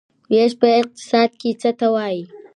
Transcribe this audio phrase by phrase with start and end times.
[0.31, 2.23] ویش په اقتصاد کې څه ته وايي؟